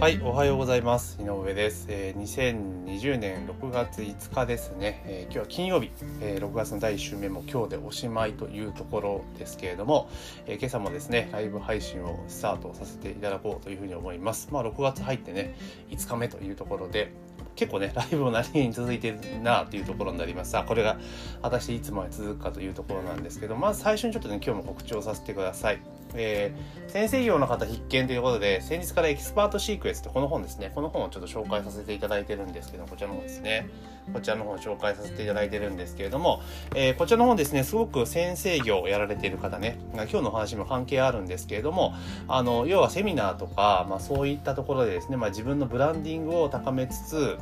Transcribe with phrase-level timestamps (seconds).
[0.00, 1.20] はい、おはようございます。
[1.20, 1.86] 井上です。
[1.88, 5.02] えー、2020年6月5日ですね。
[5.04, 5.90] えー、今日は金曜日、
[6.20, 10.08] えー、6月の第1週目も今日でおしまいというところですけれども、
[10.46, 14.50] え、今朝もですね、ライブ配信をスタートさせていただこうというふうに思います。
[14.52, 15.56] まあ、6月入ってね、
[15.90, 17.12] 5日目というところで、
[17.56, 20.52] 結構ね、ライブも何気に続いてるなというところになります。
[20.52, 20.96] さあ、これが
[21.42, 25.80] 果たしていつまで続くかというところなんですけど、まず最初にちょっとね、今日も告知をさせてください。
[26.14, 30.72] えー、先生業の方必見ということで、先日からエキスパートシークレットってこの本ですね。
[30.74, 33.68] この本をちょっと紹介させていただいてるんですけど、こちらの方ですね。
[34.12, 36.40] こちらの方を紹介させていただいてるんですけれども、
[36.74, 41.94] えー、こちらの方ですね、すごく先生業をやられている方ね、今日の話も関係あるんですけれども、
[42.26, 47.38] あの、要はセミナーとか、まあそういったところでですね、まあ自分のブランディングを高めつつ、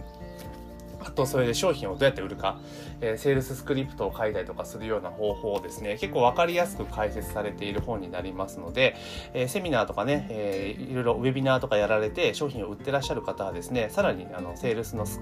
[1.06, 2.58] あとそれで商品をどうやって売るか、
[3.00, 8.96] えー、セールススクリプトを書いたりとかするような方法をですね、結構わかりやすく解説されている本になりますので、
[9.32, 15.20] えー、セミナーとかね、えー、いろいろウェビナーとかやられて商品を売ってらっしゃる方はですね、さらにあのセールスのス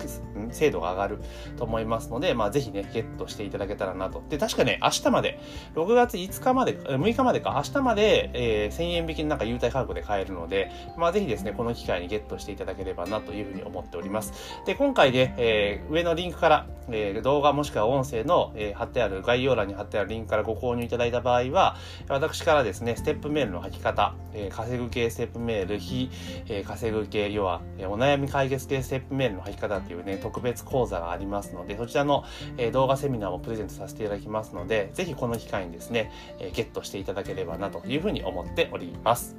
[0.52, 1.18] 精度が上がる
[1.58, 4.22] と思いますので、まあぜひね、ゲットしていただけたらなと。
[4.30, 5.38] で、確かね、明日まで、
[5.74, 14.32] 6月5日まで、6日までか、明日まで、えー、1000円引きのなんか優待価格で買えるので、まあぜひですね、この機会にゲットしていただければなというふうに思っております。
[14.64, 21.76] で、今回で、えー上のリンクから、えー、動画もしくは音声の、えー、貼ってある概要欄に貼ってあるリンクからご購入いただいた場合は、
[22.08, 26.10] 私からですね、ステップメールの書き方、え、稼ぐ系ステップメール、非、
[26.48, 32.24] え、稼ぐ系、要は、え、お悩み解決系ステップメールの書き方っていうね、特別講座がありますので、そちらの、
[32.58, 39.36] え、動画セミナーもプレゼントさせていただきますので、ぜひこの機会にですね、え、ゲットしていただければなというふうに思っております。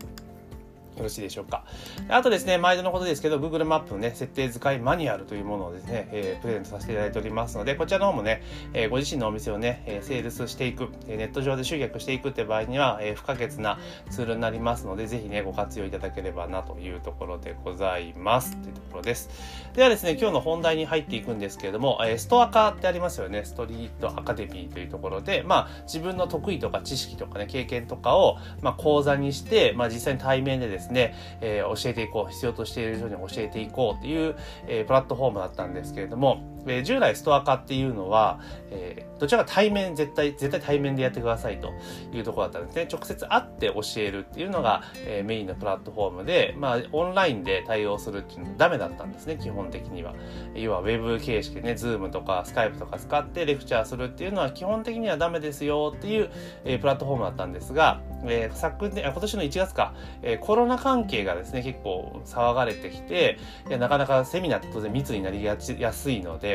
[0.98, 1.64] よろしいでしょうか。
[2.10, 8.42] あとですね、毎度のことですけど、Google マップのね、設定使いマニュアルというものをですね、えー、プレゼントさせていただいておりますので、こちらの方もね、
[8.74, 13.80] えー、ご自身のお店をね、えー、セールスしていく、えネット上で集客していくって場合には、え不可欠な
[14.10, 18.56] ツールになりますので、ぜひね、ご活用いただければなというところでございます。
[18.62, 19.30] というところです。
[19.74, 34.36] ではですね、今日の本題に入っていくんですけれども、えストア化ってありますよね、ストリートアカデミーというところで、まあ、自分の得意とか知識とかね、経験とかを、まあ、講座にして、まあ、実際に対面でですね、ねえ教えていこう、必要としている人に教えていこうっていう、
[34.68, 38.40] えー、プラットフォームだったんですけれども、えー、従来ストアカっていうのは、
[38.72, 41.74] えー、どちらか対面、絶対、絶対対面でやってくださいと
[42.14, 42.88] いうところだったんですね。
[42.92, 50.14] 直接会って教えるっていうのが、えー、メインのプラットフォームで、まあ、オンラインで対応するっていうのはダメだったんですね、基本的には。
[50.54, 56.30] 要は、ウェブ形式でね、ズームとかスカイプとか使ってレクチャーするっていうのは基本的にはダメですよっていう、
[56.64, 63.38] えー、プラットフォームだったんですが、えー、昨年、今年の1月か、えー、コロナ関係がですね、結構騒がれてきて、
[63.70, 66.55] なかなかセミナーって当然密になりやすいので、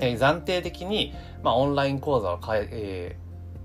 [0.00, 3.24] えー、暫定的に、まあ、オンライン講座を開え、ー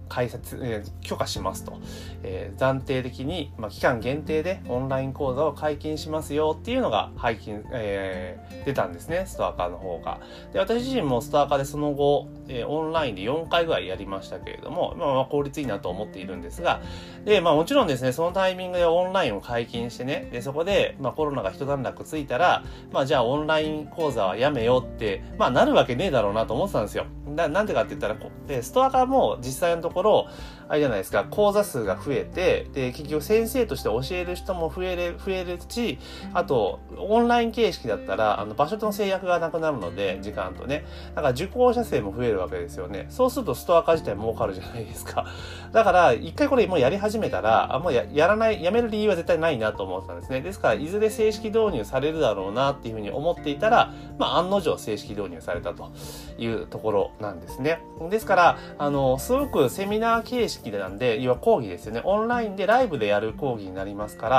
[0.09, 1.79] 開設、えー、許可しますと、
[2.23, 10.19] えー、暫定的に、まあ、期間限定でオンライン講座を解禁しますよっていうのが配禁、えー、出たんですね、ストアカーの方が。
[10.51, 16.81] で、私自身もストアカでその後、え、オンラインで4回ぐらいやりましたけれども、まあ、まあ効率いいなと思っているんですが、
[17.25, 27.05] で、まあもちろんですね、そのタイミングでオンラインを解禁してね、で、そこで、まあコロナが一段落ついたら、まあじゃあオンライン講座はやめようって、まあなるわけねえだろうなと思ってたんですよ。
[27.27, 28.15] ななんでかって言ったら、
[28.47, 30.27] で、ストアカも実際のところ、
[30.69, 35.97] あれじゃないですか、講座数が増えて、で、結局先生として教える人も増える、増えるし、
[36.33, 40.85] あと、オンライン形式だったら、あの、場所との制約がなくなるので、時間とね。
[41.15, 43.07] だから受講者数も増えるわけですよね。
[43.09, 45.25] そうするとストア化自体儲かるじゃないですか。
[45.73, 50.41] だから、一回これもうやり始めたら、あもうややらない、やめる理由は絶対ないなと思ってたんですね。
[50.41, 55.89] ですから、いずれ正式導入されるだろうなっていうふうに思っていたら、まあ、案の定正式導入されたと
[56.37, 57.81] いうところなんですね。
[58.09, 62.01] ですから、あの、すごくセミナー形式式なんで、要は講義ですよね。
[62.03, 64.29] オンラインでライブでやる講義になりますか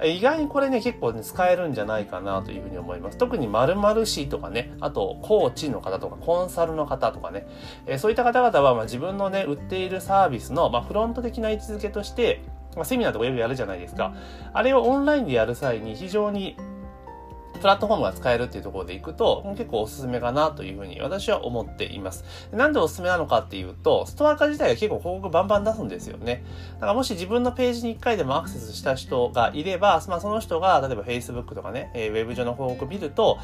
[0.00, 3.18] ら、意外にこれね、結構ね、使えるんじゃないかなというふうに思います。
[3.18, 7.46] 特に〇〇市とかね、あと、コーチの方とか、コンサルの方とかね、
[7.86, 12.42] えそういった方々は、まあ、自分のね、売っているサービスの、まあ、フロント的な位置づけとして、
[12.76, 14.14] まあ、セミナーとかよくやるじゃないですか。
[14.52, 16.56] あれをオンラインでやる際に非常に
[17.64, 22.22] プラットフォームが使えるっていうところでいくと、結構おすすめかなというふうに私は思っています。
[22.52, 26.44] なんでおすすめなのかっていうと、ストア化自体が結構広告バンバン出すんですよね。
[26.74, 33.38] だからもし自分のページに1回でもアクセスした人がいれば、まあ、その人が例えば Facebook とかね、ウェブ上の広告見ると、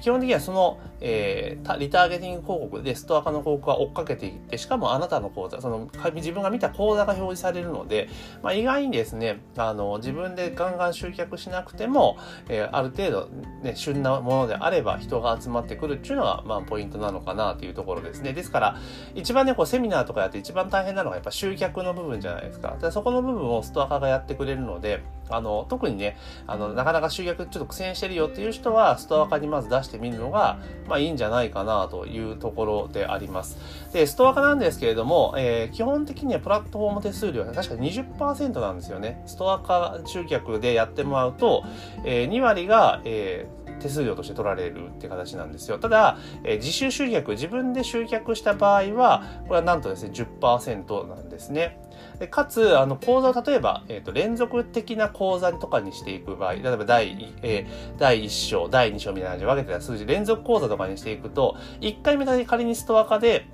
[0.00, 8.08] 基本的にはその、えー、リターゲティング広告でストア化の広告が追っかけていって、しかもあなたの講座、その自分が見た講座が表示されるので、
[8.42, 12.16] まあ、意外にですね、あの、自分でガンガン集客しなくても、
[12.48, 13.28] えー、ある程度、
[13.66, 18.32] ね、旬なものであれば人が集まってくるっていうのが、まあ、ポイントなのかなというところですね。
[18.32, 18.76] ですから、
[19.14, 22.76] 一番ね、こう、セミナーとかやって一番大変なのがやっぱ集客の部分じゃないですか。
[22.80, 26.16] でそこの部分をストア化がやってくれるので、あの、特にね、
[26.46, 30.58] あの、なかなか集客ちょっと苦戦してるよっていう人は、ストア化にまず出してみるのが、
[30.88, 33.58] まあいいんじゃないかなというところであります。
[33.92, 39.22] で、ストア化なんですけれども、えー、基本的にはプラットフォーム手数料は確か20%なんですよね。
[39.26, 41.64] ストア化集客でやってもらうと、
[42.04, 45.78] えー、2割が、えー手数料として取られるって形なんですよ。
[45.78, 51.78] ただ、えー、自主集客、自分で集客した場合は、これはなんとですね、10%なんですね。
[52.18, 63.46] でかつ、あの、講座を例えば、えっ、ー、と、連続的な講座とかにしていく場合、例えば第、えー、第1章、第2章みたいな感じで分けてた数字、連続講座とかにしていくと、1回目だけ仮にストア化で、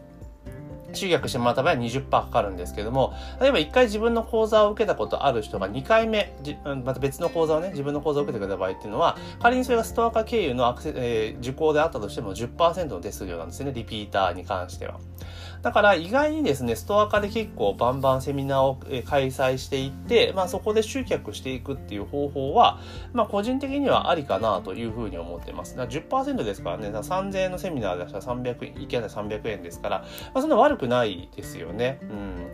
[0.93, 6.35] 集約してもらった場合は20%かかるんですけども、例えば1回自分の講座を受けたことある人が2回目、
[6.85, 15.01] また別の講座をね、自分の講座を受けてくれた場合っていうのは、仮にそれがストアカ経由のアクセ、えー、受講であったとしても10%の手数料なんですよね、リピーターに関しては。
[15.63, 18.77] だから意外にですね、ストア化で結構バンバンセミナーを
[19.07, 22.81] 開催していって、まあそこで集客していくっていう方法は、
[23.13, 25.77] まあ個人的にはありかなというふうに思ってます。
[25.77, 29.99] だから10%ですからね、3000円のセミナーでしたら300円、いけない300円ですから、
[30.35, 32.01] まあそんな悪くないですよね。
[32.03, 32.49] うん。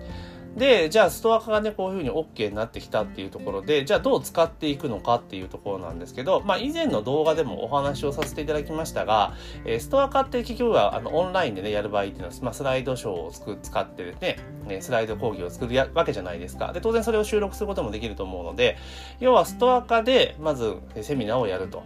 [0.59, 9.35] で、じゃあストア化がね、こういうふうに OK になってきたっていうところで、じゃあどう使っていくのかっていうところなんですけど、まあ以前の動画でもお話をさせていただきましたが、
[9.65, 14.39] えー、ストア化って結局はあのオンラインでね、やる場合っていうのは、まあ、スライドショーを使ってですね、
[14.81, 16.73] スライド講義を作るわけじゃないですか。
[16.73, 18.77] で、当然それを収録することもできると思うので、
[19.21, 21.83] 要はストア化でまずセミナーをやると。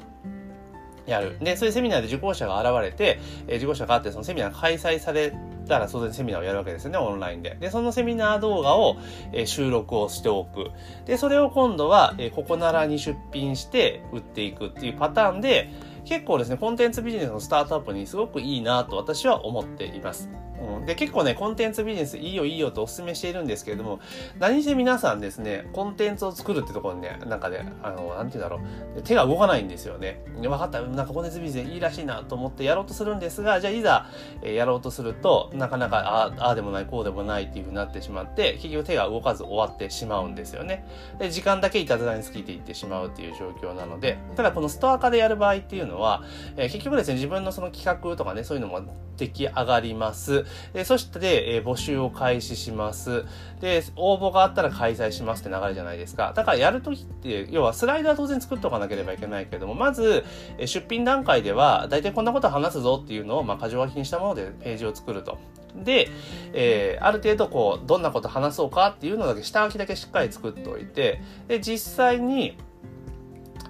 [1.07, 1.37] やる。
[1.41, 7.56] で、そういうセミナーで受講者が現れて、えー、受講者があって、そのセミナーが開催されたら当然セミナーをやるわけですよね、オンラインで。
[7.61, 8.97] で、そのセミナー動画を、
[9.32, 10.70] えー、収録をしておく。
[11.06, 15.70] で、それを今度は、えー、ここならに出品して売っていくっていうパターンで、
[16.04, 20.28] 結構ですね、コンテンツビジネスのスタートアップにすごくいいなと私は思っています。
[20.62, 24.00] うん、で、結構ね、コンテンツビジネスいいよいいよとお勧めしているんですけれども、
[24.38, 28.60] 何せ皆さんですね、コンテンツを作るってところにね、なんかね、あの、なんて言うんだろ
[28.96, 30.22] う、手が動かないんですよね。
[30.40, 34.06] 分かった、なんかコンテンツビジネスいいらしいなと思ってやろうとするんですが、じゃあいざ、
[34.43, 40.87] え、やろうとすると、なかなか、ああ、ああでもない、こうでもないっていうふうになってしまって、結局手が動かず終わってしまうんですよね。
[41.19, 46.25] で、時間だけいたずらに尽きていってしまうっていう状況なので、ただこのストア化でやる場合っていうのは、
[46.56, 48.81] えー、結局ですね、自分のその企画とかね、そういうのも
[49.17, 50.44] 出来上がります。
[50.75, 53.25] え、そして、え、募集を開始します。
[53.61, 56.33] で、応募があったら開催しますって流れじゃないですか。
[56.35, 60.25] だからやるときって、要はスライドは当然作っておかなければいけないけども、まず、
[60.59, 65.38] え、出品段階では、大体こんなこと話すぞっていうのを、まあ、箇条書きにしたものでページを作ると。
[65.77, 66.09] で、
[66.53, 72.56] えー、ある程度こう、どんなこと話そうかっていうのだけ、下書きだけしっかり作っておいて、で、実際に、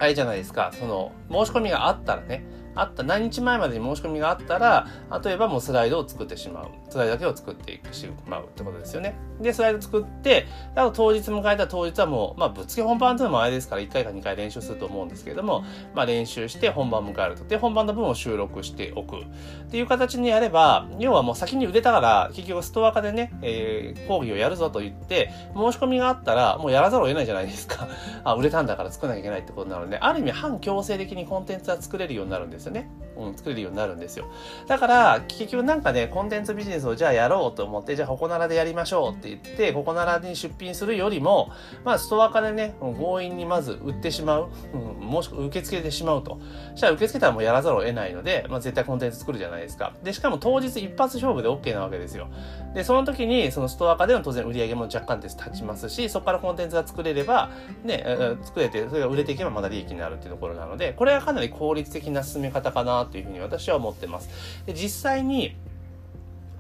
[0.03, 2.43] あれじゃないですか、その、申し込みがあったらね、
[2.75, 4.87] あった何日前までに申し込みがあったら、
[5.25, 6.69] 例えばもうスライドを作ってしまう。
[6.91, 9.15] スライドだけを作っていくしまうってことですよね。
[9.41, 15.65] で、スライド作って、あと当日迎えた当日はもう、まあ、ぶっつけ本番というのもあれですから、1回か2回練習すると思うんですけれども、
[15.95, 17.45] まあ、練習して本番を迎えると。
[17.45, 19.17] で、本番の分を収録しておく。
[19.17, 19.25] っ
[19.71, 27.89] ていう形にやれば、要はもう先に売れたから、結局ストア化でね、えー、講義をやるぞと言って、申し込みがあったら、もうやらざるを得ないじゃないですか。
[28.25, 32.91] あ、売れたんだから作らなきゃいけないってことなので、ある意味反強制的にコンテンツは作れるようになるんですよね。
[33.17, 34.27] うん、作れるようになるんですよ。
[34.67, 41.51] だから、結局なんかね、コンテンツビジネスをじゃあやろうと思って、じゃあここならでやりましょうって言って、ここならに出品するよりも、
[41.85, 44.49] まあ、ストア化でね、強引にまず売ってしまう。
[44.73, 46.39] うん、もしくは受け付けてしまうと。
[46.71, 49.93] そしたら受け付けたらもうやらざるを得ないので、まあ、絶対コンテンツ作るじゃないですか。
[50.03, 52.29] で、しかも当日一発勝負で OK なわけですよ。
[52.75, 57.51] で、その時に、そのストア化での当然売り上げも若干です立ちますし、そこからコンテンツが作れれば、
[57.85, 58.05] ね、
[58.43, 64.29] 作れて、それが売れていけばまだ利益になるっていうところなので、これはかなり効率的な進め方かなというふうに私は思ってます。
[64.67, 65.57] で実際に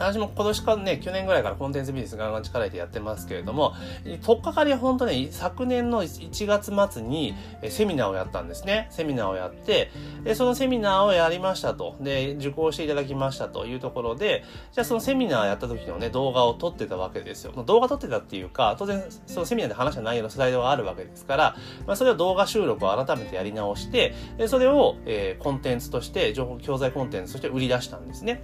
[0.02, 3.74] 私も今年かね、去年ぐらいからコンテンツビジネスガンガン力入れてやってますけれども、
[4.22, 7.34] とっかかり本当ね、昨年の1月末に
[7.68, 8.88] セミナーをやったんですね。
[8.90, 9.90] セミナーをやって、
[10.24, 11.96] でそのセミナーをやりましたと。
[12.00, 17.52] で、受講していただきましたというところで、じゃあそのセミナーやった時のね、動画を撮ってたわけですよ。
[17.64, 21.56] 動画撮ってたっていうか、当然そのセミナーで話した内容のスライドがあるわけですから、
[21.86, 28.42] まあ、それを動画収録を改めてやり直して、でそれを、えー、コンテンツとして、情報教材コンテンツとして売り出したんですね。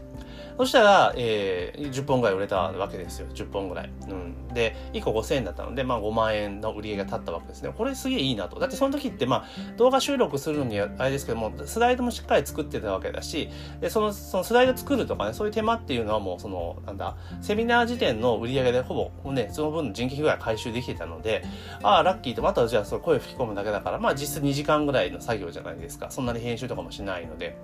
[0.59, 3.27] そしたら、えー、10本ぐらい売れたわけですよ。
[3.35, 3.91] 10本ぐらい。
[4.09, 4.49] うん。
[4.55, 7.73] で、1個5000円だったので、まあ5万円の売り上げが立ったわけですね。
[7.77, 8.59] これすげえいいなと。
[8.59, 13.51] だってその時って、まあ動画収録するのにあれですけども、スライドもしっかり作ってたわけだし、
[13.81, 21.45] で、その、そのスライド作るとかね、そういう手間っていうのはもう、その、なんだ、セミナー時点の売り上げでほぼ、ね、その分の人件費ぐらい回収できてたので、
[21.83, 26.11] ああ、ラッキーと、またじゃあそ声吹き込むだけだから、まあ実質2時間ぐらいの作業じゃないですか。
[26.11, 27.57] そんなに編集とかもしないので。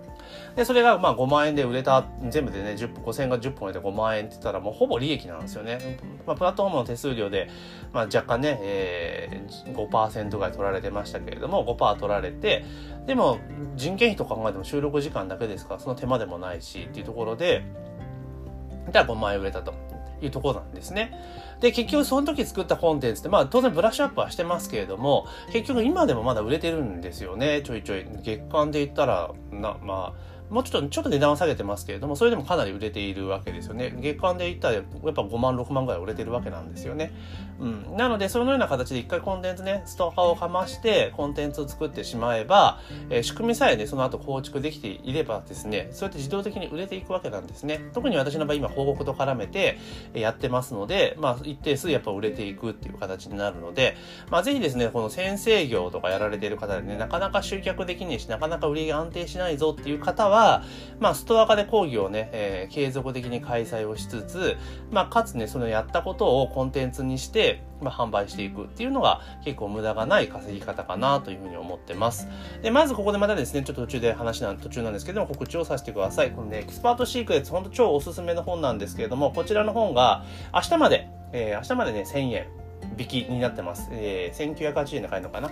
[0.56, 5.98] で、それがまあ5万円で売れた、全部でね、10 5000円が10本売れで5万円って言ったらもうほぼ利益なんですよね。
[6.26, 7.48] まあ、プラットフォームの手数料で、
[7.92, 12.64] まあ、若干ね、えー、5%ぐらい取られてましたけれども、5%取られて、
[13.06, 13.38] でも
[13.76, 17.62] 人件費と考えても収録時間だけですから、その手間でもないしっていうところで、
[18.92, 19.74] じゃあ5万円売れたと
[20.24, 21.12] いうところなんですね。
[21.60, 27.62] で、結局その時作ったコンテンツって、まあ当然ブラッシュアップはしてますけれども、結局今でもまだ売れてるんですよね。
[27.62, 28.06] ちょいちょい。
[28.22, 33.92] 月間で言ったら、な、まあ、もうちょっと、ちょっと値段は下げてますけれども、それでもかなり売れているわけですよね。
[33.98, 37.12] 月間で言ったら、やっぱ5万、6万ぐらい売れてるわけなんですよね。
[37.58, 37.96] うん。
[37.96, 42.78] なので、そのような形で一回コンテンツね、ストア化をかまして、コンテンツを作ってしまえば、
[43.10, 47.80] えー、仕組みさえね、その後構築できていればですね、そうやって自動的に売れていくわけなんですね。
[47.92, 49.78] 特に私の場合、今、広告と絡めて
[50.14, 53.96] やってますので、まあ、一定数やっぱ売れていくっていう形になるので、
[54.30, 60.43] まあ、ぜひですね、この先生業とかやられている方でね、なかなか集客できないし、なかなか売り上げ安定しないぞっていう方は、
[61.00, 64.56] まあ、ストア化で講義をね、えー、継続的に開催をしつつ、
[64.90, 72.28] まあ、かつね、そのやったことをコンテンツにして、まあ、販売していくっていうのが結構無駄がない稼ぎ方かなというふうに思ってます。
[72.62, 76.30] で、まずここでまたですね、ちょっと途中で話な、途中なんですけども、告知をさせてください。
[76.30, 82.63] このね、エキスパートシークレット、ほんと超おすすめの本なんですけれども、こちらの本が明日まで、えー、明日までね、1000円
[82.98, 83.88] 引きになってます。
[83.92, 85.50] えー、1980円で買えるのかな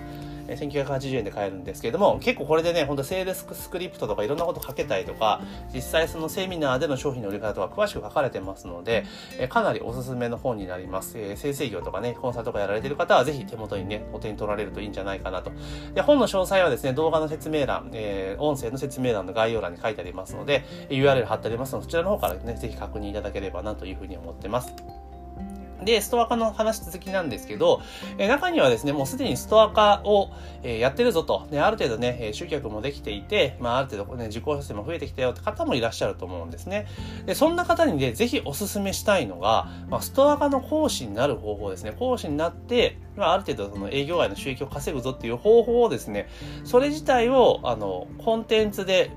[0.49, 5.41] ？1980円で買えるんですけれども、結構これでね、ほんとセールスクリプトとかいろんなこと書けたりとか、
[5.75, 9.05] 実際そのセミナーでの商品の売り方とか詳しく書かれてますので、
[9.39, 11.19] えかなりおすすめの本になります。
[11.19, 15.53] えー、生成業とかね、コンサルとかやられてる方はぜひ手元にね、お手に取られるといいんじゃないかなと。
[15.95, 24.73] で、本の詳細はですね、動画の説明欄、えー、音声の説明欄の概要欄に書いてありますので、URL 貼ってありますので、そちらの方からね、ぜひ確認いただければなというふうに思ってます。
[25.85, 27.81] で、ストア化の話続きなんですけど、
[28.19, 30.31] え中にはですね、もうすでにストア化を、
[30.63, 36.87] えやってるぞと、ね、ある程度ね、え集客もできていて、まあ、ある程度ね、受講者数も増えてきたよって方もいらっしゃると思うんですね。
[37.27, 41.93] で、そんな方にね、ぜひお勧めしたいのが、まあ、ストア化の講師になる方法ですね。
[41.99, 46.29] 講師になって、まあ、ある程度その営業外の収益を稼ぐぞっていう方法をですね、
[46.65, 49.11] それ自体を、あの、コンテンツで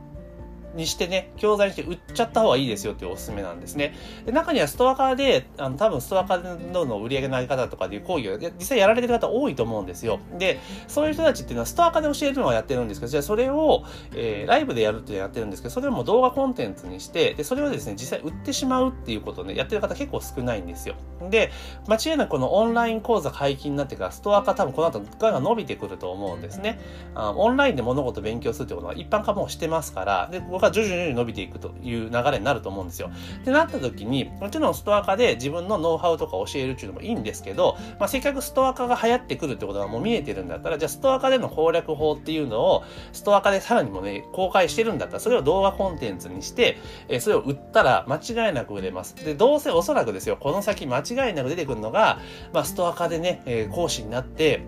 [0.76, 3.94] にしてね、教材にして売っちゃった方がいいですよっていうおすすめなんですね。
[4.26, 10.20] で中にはストア化で、あの、多分ストア化のの売り上げのあり方とかでいう講義を実際やられてる方多いと思うんですよ。
[10.38, 20.96] で、そういう人たちっていうのはストア化で教えるのはやってるんですけど、じゃあそれを、えー、ライブでやるってやってるんですけど、それをも動画コンテンツにして、で、それをですね、実際売ってしまうっていうことをね、やってる方結構少ないんですよ。
[21.30, 21.52] で、
[21.88, 26.80] 間違いなくこのオンライン講座解禁になってから、ストア化多分この後ガンガン伸びてくると思うんですね。
[27.14, 33.10] あオンラインで物事勉強するってことは一般化もしてますから、で、僕は徐々に伸びていくという流れになると思うんですよ。
[33.42, 49.16] ってなった時に、もちろんストア化で自分のノウハウとか教えるっていうのもいいんですけど、まあ、せっかくストア化が流行ってくるってことがもう見えてるんだったら、じゃあストア化での攻略法っていうのを、ストアカでさらにもね、公開してるんだったら、それを動画コンテンツにして、えそれを売ったら間違いなく売れます。
[49.16, 52.20] で、どうせおそらくですよ、この先間違いなく出てくるのが、
[52.54, 54.62] まあ、ストアカでね、え、講師になって、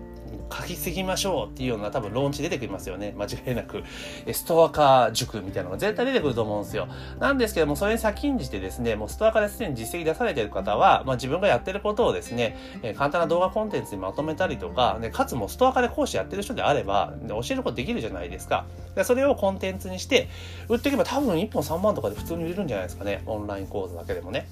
[0.52, 3.14] 書きすぎましょうっていうような多分ローンチ出てきますよね。
[3.16, 3.82] 間違いなく。
[4.32, 6.88] ストアカ塾みたいなのが絶対出てくると思うんですよ。
[7.18, 18.66] なんですけども、それに先んじてですね、もうストアカですでに実績出されてる方は、まあ自分がやってることをですね、え簡単な動画コンテンツにまとめたりとか、ね、かつもストアカで講師やってる人であれば、教えることできるじゃないですか。
[18.94, 20.28] でそれをコンテンツにして、
[20.68, 23.22] 売っていけば多分1本3万とかで普通に売れるんじゃないですかね。
[23.26, 24.48] オンライン講座だけでもね。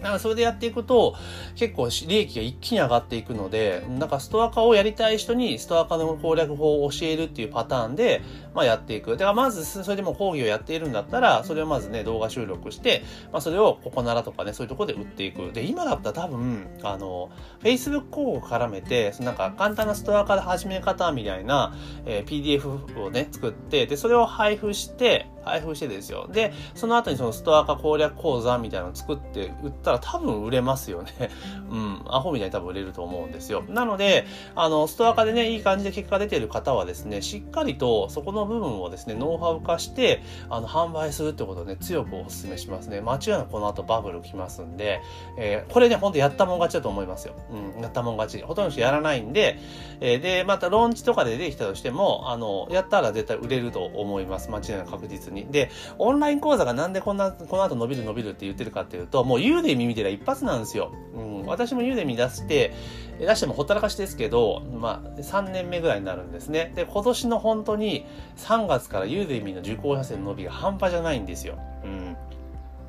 [0.00, 1.14] だからそれでやっていくと、
[1.54, 8.22] 結構利益が一気に上がっていくので、なんかストア化をやりたい人にストア化の攻略法を教えるっていうパターンで、
[8.54, 9.12] まあやっていく。
[9.12, 13.02] だからまず、それでも講義をやっているんだったら、それをまずね、動画収録して、
[13.32, 15.52] まあそれをココナラとかね、そういうところで売っていく。
[15.52, 17.30] で、今だったら多分、あの、
[17.62, 21.74] Facebook 広告絡めて、なんか簡単なストア化で始め方みたいな、
[22.06, 26.28] えー、PDF をね、作って、で、それを配布して、配布してですよ。
[26.30, 31.30] で、その後にそのストア化攻略講座みたいなのを作って売ったら多分売れますよね。
[31.70, 32.02] うん。
[32.06, 33.64] アホみたいに多分売れると思うんですよ。
[33.68, 43.00] なので、あの、ストア化でね、いい感じで結果出てる方はですね、しっかりとそこの部分をですね、ノウハウ化して、あの、販売するってことをね、強くお勧めしますね。
[43.00, 45.00] 間違いなくこの後バブル来ますんで、
[45.36, 47.34] えー、これね、ほんとやったもん勝ちだと思いますよ。
[47.76, 48.44] うん、やったもん勝ち。
[48.44, 49.58] ほとんど人やらないんで、
[50.00, 54.50] えー、で、またローンチとかで出てきたとしても、あの、やったら絶対売れると思います。
[54.50, 55.46] 間違いなく確実に。
[55.50, 60.92] で、オンライン講座がなんでこんな、この後伸びる伸びるって言ってるかっていうと、もうユーデミ見てりゃ一発なんですよ。
[61.14, 62.74] うん、私もユーデミ出して、
[63.18, 66.72] 出してもほったらかしですけど、まあ、3年目ぐらいになるんですね。
[66.76, 68.06] で、今年の本当に
[68.36, 71.58] 3月からユーデミの受講者数の伸びが半端じゃないんですよ。
[71.84, 72.16] うん。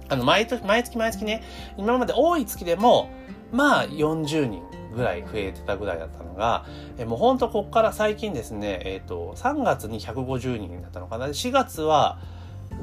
[0.09, 1.43] あの、毎月、毎月毎月ね、
[1.77, 3.09] 今まで多い月でも、
[3.51, 4.63] まあ、40人
[4.95, 6.65] ぐらい増えてたぐらいだったのが、
[6.97, 11.27] えもうほんとこっから最近ですね、えっ、ー、と、3月に150人だったのかな。
[11.27, 12.19] 4月は、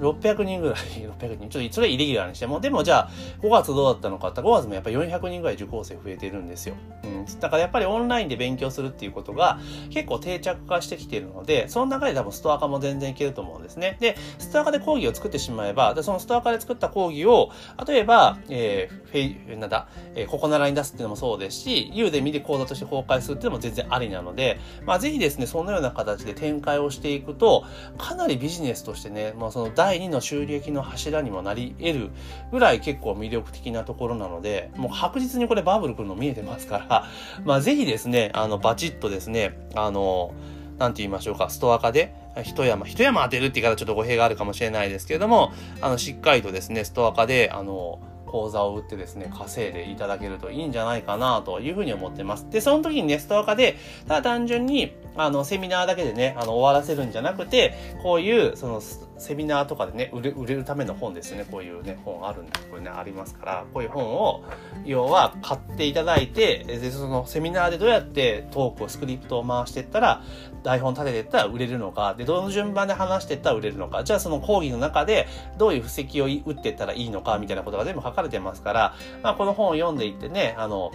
[0.01, 0.77] 600人ぐらい、
[1.19, 3.11] 600人、ちょっとそれイレギュラーにしても、でもじゃあ
[3.43, 6.75] 5月どうだったのかって5月もやっぱり400人ぐらい受講生増えてるんですよ。
[7.05, 7.25] うん。
[7.41, 9.59] だからやっぱりオンラインで勉強するっていうことが
[9.91, 13.97] 結構定着化してきているので、その中で多分ストア化も全然いけると思うんですね。
[14.01, 17.51] で、ストア化で講義を作ってしまえば、でそのストア化で作った講義を、
[17.87, 27.65] 例えば、えー、フェイ、なんだ、えー、ここならに出すっていうのもそうですし、U で見て講座として公開するっていうのも全然ありなので、まあぜひですね、そのような形で展開をしていくと、
[27.99, 32.11] かなりビジネスとしてね、まあその第2の収益の柱にもなり得る
[32.51, 37.05] ぐらい結構魅力的なところなので、もう確実にこれバブル来るの見えてますから、
[37.47, 40.33] まあぜひですね、あの、バチッとですね、あの、
[40.79, 42.13] なんて言いましょうか、ストア化で、
[42.43, 52.47] 一山、一山当てるって言い方ちょっと語弊があるかもしれないですけれども、あの、しっかりとですね、ストア化で、あの、講座を売ってですね、稼いでいただけるといいんじゃないかなというふうに思ってます。
[52.51, 58.83] で、その時にね、ストア化で、ただ単純に、あの、セミナーだけでね、あの、終わらせるんじゃなくて、こういう、その、
[59.19, 61.47] セミナーとかでね、売れ売れるための本ですね。
[61.51, 64.45] こういうね、本あるんで、これね、ありますから、こういう本を、
[64.85, 70.23] 要は買っていただいて、で、そのセミナーでどうやってトークを、スクリプトを回していったら、
[70.63, 75.27] 台本立てていったら売れるのか、で、どの順番で話していったら売れるのか、じゃあその講義の中で、
[75.59, 80.91] どういう布石を打っていったらいいのか、みたいなことが全部書かれてますから、まあ、この本を読んでいってね、あの、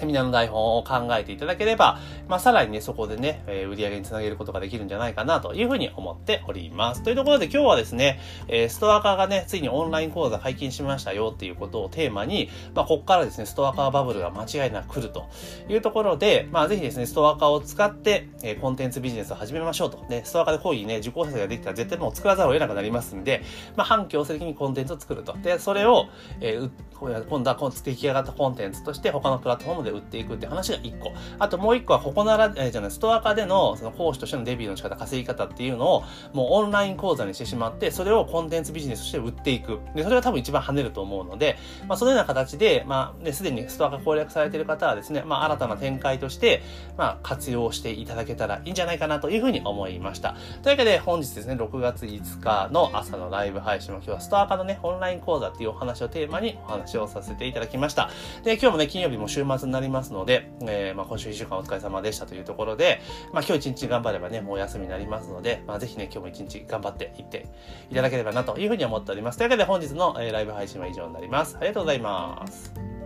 [0.00, 7.02] セミナーの台本を考えていただければ、まあ、さらにね、そこでね、えー、売り上げにつなげることができるんじゃないかなというふうに思っております。
[7.02, 15.28] というところで今日はですね、えー、ストア化がね、ついにオンライン講座解禁しましたよっていうことをテーマに、まあ、ここからですね、ストア化バブルが間違いなく来ると
[15.68, 20.06] いうところで、まあ、ぜひですね、ストア化を使って、えー、コンテンツビジネスを始めましょうと。
[20.08, 23.42] で、ストア化で講義ね、受講生ができたら絶対もう作らざるを得なくなりますんで、
[23.76, 25.36] まあ、反強制的にコンテンツを作ると。
[25.42, 26.06] で、それを、
[26.40, 31.12] えー、今度は出来上がったコンテンツとして他のプラットフォームで売っていくって話が1個。
[31.38, 39.80] あともう1個は、ここなら、えー、じゃない、ストア化での、その講師としてのデビューの仕方、稼ぎ方っていうのを、もうオンライン講座にしてしまって、それをコンテンツビジネスとして売っていく。
[39.94, 46.62] で、それが多分一番跳ねると思うので、まあ、そのような形で、まあ、ね、すでにストア化攻略されている方はですね、まあ、新たな展開として、
[46.96, 50.34] まあ、活用していただけたらいいんじゃないかなというふうに思いました。
[50.62, 58.10] というわけで、本日ですね、6月5日の朝のライブ配信も今日はストア化のね、オンライン講座っていうお話をテーマにお話をさせていただきました。
[58.44, 63.00] で、今日もね、金曜日も週末になりますので、えー、まあ、今週1週間お疲れ様でしたというところで、
[63.32, 67.46] まあ今日一日頑張ればね、もう休みになりますので、まあぜひね、今日も一日頑張っていって
[67.90, 69.38] いただければなというふうに思っております。
[69.38, 71.56] というわけで本日の、え、ライブ配信は以上になります。
[71.56, 72.99] ありがとうございます。